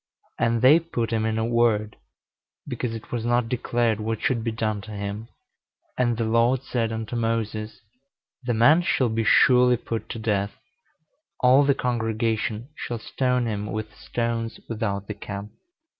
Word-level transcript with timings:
And 0.39 0.63
they 0.63 0.79
put 0.79 1.11
him 1.13 1.27
in 1.27 1.51
ward, 1.51 1.95
because 2.67 2.95
it 2.95 3.11
was 3.11 3.23
not 3.23 3.47
declared 3.47 3.99
what 3.99 4.19
should 4.19 4.43
be 4.43 4.51
done 4.51 4.81
to 4.81 4.91
him. 4.91 5.27
And 5.95 6.17
the 6.17 6.23
Lord 6.23 6.63
said 6.63 6.91
unto 6.91 7.15
Moses, 7.15 7.81
The 8.43 8.55
man 8.55 8.81
shall 8.81 9.09
be 9.09 9.23
surely 9.23 9.77
put 9.77 10.09
to 10.09 10.17
death: 10.17 10.53
all 11.41 11.63
the 11.65 11.75
congregation 11.75 12.69
shall 12.75 12.97
stone 12.97 13.45
him 13.45 13.67
with 13.71 13.95
stones 13.95 14.59
without 14.67 15.05
the 15.05 15.13
camp. 15.13 15.51